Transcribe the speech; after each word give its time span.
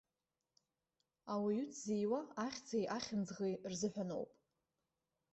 Ауаҩы 1.33 1.65
дзиуа 1.69 2.21
ахьӡи 2.45 2.89
ахьымӡӷи 2.95 3.51
рзыҳәаноуп. 3.71 4.31